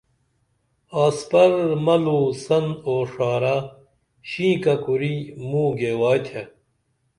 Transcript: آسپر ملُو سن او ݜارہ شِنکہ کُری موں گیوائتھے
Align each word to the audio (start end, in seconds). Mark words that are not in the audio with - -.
آسپر 1.05 1.51
ملُو 1.85 2.21
سن 2.43 2.65
او 2.85 2.95
ݜارہ 3.11 3.57
شِنکہ 4.29 4.75
کُری 4.83 5.15
موں 5.47 5.69
گیوائتھے 5.77 6.43